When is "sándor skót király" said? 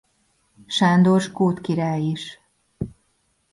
0.67-2.01